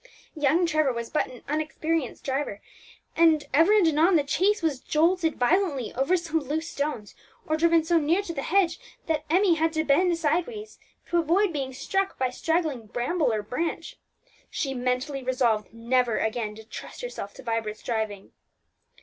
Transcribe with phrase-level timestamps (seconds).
[0.35, 2.59] Young Trevor was but an inexperienced driver,
[3.15, 7.13] and ever and anon the chaise was jolted violently over some loose stones,
[7.45, 10.79] or driven so near to the hedge that Emmie had to bend sideways
[11.11, 13.97] to avoid being struck by straggling bramble or branch.
[14.49, 18.31] She mentally resolved never again to trust herself to Vibert's driving.